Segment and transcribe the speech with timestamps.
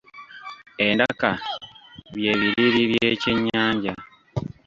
[0.85, 1.29] Endaka
[2.13, 3.93] bye biriri by’ekyennyanja.